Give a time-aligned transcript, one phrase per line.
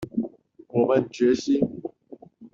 [0.69, 1.61] 我們決心